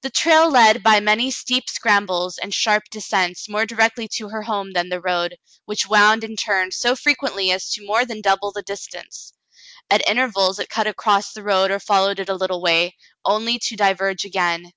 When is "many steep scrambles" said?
0.98-2.38